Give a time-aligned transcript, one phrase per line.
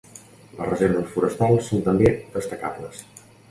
[0.59, 3.07] Les reserves forestals són també destacables.